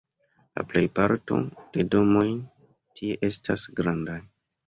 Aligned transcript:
La 0.59 0.63
plejparto 0.69 1.35
de 1.75 1.85
domoj 1.95 2.25
tie 3.01 3.19
estas 3.29 3.67
grandaj. 3.81 4.19